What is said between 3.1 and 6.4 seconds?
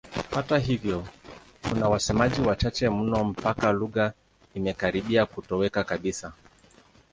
mpaka lugha imekaribia kutoweka kabisa.